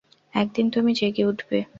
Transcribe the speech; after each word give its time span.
একদিন 0.33 0.69
তুমি 0.69 0.93
জেগে 0.93 1.23
উঠবে। 1.25 1.65